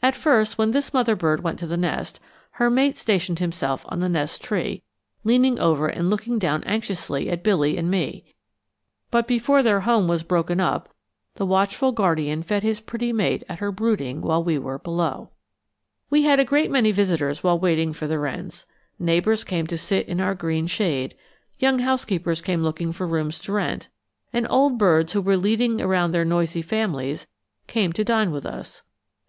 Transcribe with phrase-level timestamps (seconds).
[0.00, 2.20] At first, when this mother bird went to the nest,
[2.52, 4.84] her mate stationed himself on the nest tree,
[5.24, 8.24] leaning over and looking down anxiously at Billy and me;
[9.10, 10.90] but before their home was broken up
[11.34, 15.30] the watchful guardian fed his pretty mate at her brooding when we were below.
[16.10, 18.66] We had a great many visitors while waiting for the wrens:
[19.00, 21.16] neighbors came to sit in our green shade,
[21.58, 23.88] young housekeepers came looking for rooms to rent,
[24.32, 27.26] and old birds who were leading around their noisy families
[27.66, 28.84] came to dine with us.